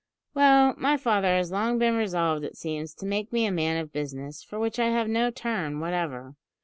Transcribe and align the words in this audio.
"Well, 0.33 0.73
my 0.79 0.97
father 0.97 1.37
has 1.37 1.51
long 1.51 1.77
been 1.77 1.93
resolved, 1.95 2.43
it 2.43 2.57
seems, 2.57 2.95
to 2.95 3.05
make 3.05 3.31
me 3.31 3.45
a 3.45 3.51
man 3.51 3.77
of 3.77 3.93
business, 3.93 4.41
for 4.43 4.57
which 4.57 4.79
I 4.79 4.87
have 4.87 5.07
no 5.07 5.29
turn 5.29 5.79
whatever. 5.79 6.33